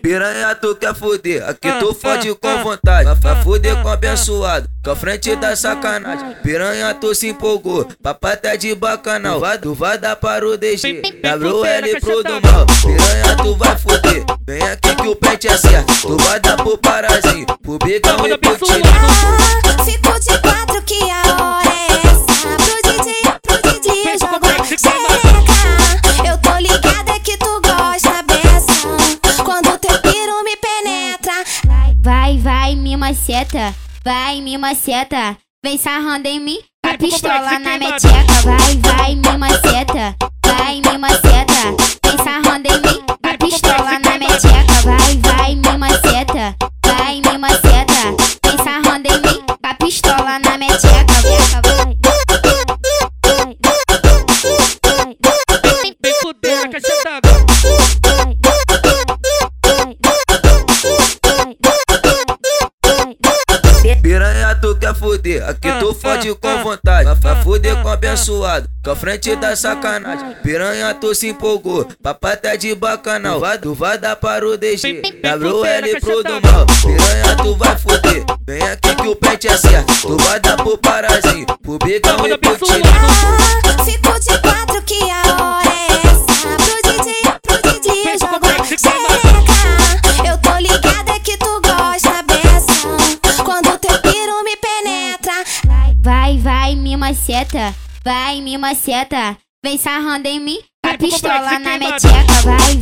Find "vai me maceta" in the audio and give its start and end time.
32.62-33.74, 34.04-35.36, 38.76-40.16, 40.46-41.11, 98.04-99.36